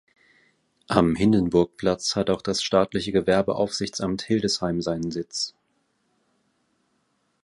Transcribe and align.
Am 0.87 1.13
Hindenburgplatz 1.15 2.15
hat 2.15 2.31
auch 2.31 2.41
das 2.41 2.63
Staatliche 2.63 3.11
Gewerbeaufsichtsamt 3.11 4.23
Hildesheim 4.23 4.81
seinen 4.81 5.11
Sitz. 5.11 5.53